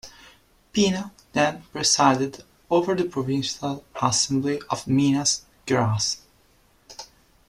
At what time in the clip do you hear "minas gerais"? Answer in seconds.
4.87-6.17